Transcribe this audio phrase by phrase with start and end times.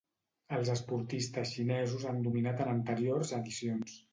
[0.55, 3.99] Els esportistes xinesos han dominat en anteriors edicions.